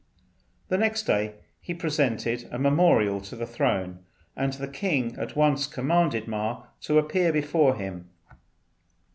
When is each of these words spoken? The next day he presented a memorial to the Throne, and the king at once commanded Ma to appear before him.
The 0.69 0.79
next 0.79 1.03
day 1.03 1.35
he 1.59 1.75
presented 1.75 2.49
a 2.51 2.57
memorial 2.57 3.21
to 3.21 3.35
the 3.35 3.45
Throne, 3.45 3.99
and 4.35 4.51
the 4.53 4.67
king 4.67 5.15
at 5.19 5.35
once 5.35 5.67
commanded 5.67 6.27
Ma 6.27 6.63
to 6.81 6.97
appear 6.97 7.31
before 7.31 7.75
him. 7.75 8.09